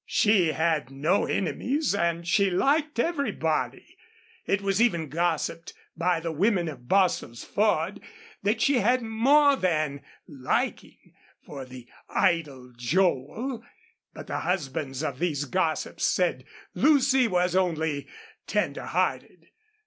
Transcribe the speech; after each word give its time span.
She 0.07 0.53
had 0.53 0.89
no 0.89 1.25
enemies 1.27 1.93
and 1.93 2.27
she 2.27 2.49
liked 2.49 2.97
everybody. 2.99 3.97
It 4.47 4.59
was 4.63 4.81
even 4.81 5.09
gossiped 5.09 5.73
by 5.95 6.19
the 6.19 6.31
women 6.31 6.67
of 6.69 6.87
Bostil's 6.87 7.43
Ford 7.43 8.01
that 8.41 8.61
she 8.63 8.79
had 8.79 9.03
more 9.03 9.55
than 9.55 10.01
liking 10.27 11.13
for 11.45 11.65
the 11.65 11.85
idle 12.09 12.73
Joel. 12.75 13.63
But 14.11 14.25
the 14.25 14.39
husbands 14.39 15.03
of 15.03 15.19
these 15.19 15.45
gossips 15.45 16.03
said 16.07 16.45
Lucy 16.73 17.27
was 17.27 17.55
only 17.55 18.07
tender 18.47 18.85
hearted. 18.85 19.49